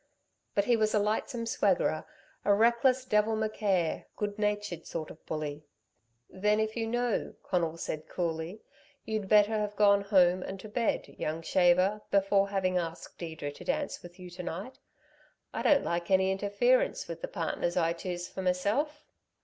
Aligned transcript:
But 0.55 0.65
he 0.65 0.75
was 0.75 0.95
a 0.95 0.99
lightsome 0.99 1.45
swaggerer, 1.45 2.05
a 2.43 2.53
reckless, 2.55 3.05
devil 3.05 3.35
me 3.35 3.49
care, 3.49 4.07
good 4.15 4.39
natured 4.39 4.87
sort 4.87 5.11
of 5.11 5.23
bully. 5.27 5.63
"Then 6.27 6.59
if 6.59 6.75
you 6.75 6.87
know," 6.87 7.35
said 7.35 7.43
Conal 7.43 7.77
coolly, 8.09 8.63
"you'd 9.05 9.29
better 9.29 9.51
have 9.51 9.75
gone 9.75 10.01
home 10.01 10.41
and 10.41 10.59
to 10.59 10.67
bed, 10.67 11.07
young 11.19 11.43
shaver, 11.43 12.01
before 12.09 12.49
havin' 12.49 12.77
asked 12.79 13.19
Deirdre 13.19 13.51
to 13.51 13.63
dance 13.63 14.01
with 14.01 14.17
you 14.17 14.31
to 14.31 14.41
night. 14.41 14.79
I 15.53 15.61
don't 15.61 15.83
like 15.85 16.09
any 16.09 16.31
interference 16.31 17.07
with 17.07 17.21
the 17.21 17.27
partners 17.27 17.77
I 17.77 17.93
choose 17.93 18.27
for 18.27 18.41
meself." 18.41 19.05